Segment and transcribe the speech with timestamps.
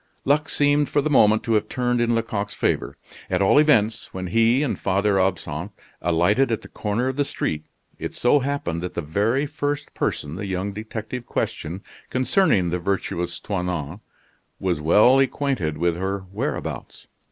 [0.25, 2.97] Luck seemed for the moment to have turned in Lecoq's favor.
[3.29, 7.67] At all events, when he and Father Absinthe alighted at the corner of the street,
[7.99, 13.39] it so happened that the very first person the young detective questioned concerning the virtuous
[13.39, 13.99] Toinon
[14.59, 17.05] was well acquainted with her whereabouts.